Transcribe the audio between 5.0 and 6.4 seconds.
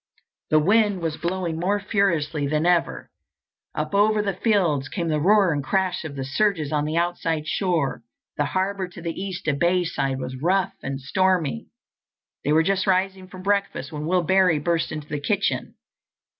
the roar and crash of the